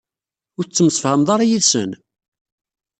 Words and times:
Ur 0.57 0.63
tettemsefhameḍ 0.65 1.29
ara 1.35 1.45
yid-sen? 1.49 1.91